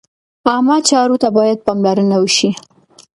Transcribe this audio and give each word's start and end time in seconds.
عامه 0.47 0.77
چارو 0.89 1.15
ته 1.23 1.29
باید 1.37 1.63
پاملرنه 1.65 2.17
وشي. 2.23 2.49